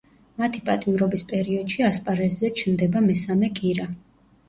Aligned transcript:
მათი 0.43 0.63
პატიმრობის 0.69 1.25
პერიოდში 1.33 1.87
ასპარეზზე 1.91 2.53
ჩნდება 2.65 3.07
მესამე 3.13 3.55
კირა. 3.63 3.91